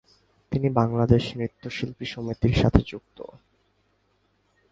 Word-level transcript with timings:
তিনি 0.51 0.67
বাংলাদেশ 0.69 1.23
নৃত্যশিল্পী 1.37 2.05
সমিতির 2.05 2.55
সাথে 2.55 2.81
যুক্ত। 2.87 3.17